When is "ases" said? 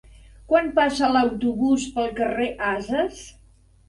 2.71-3.21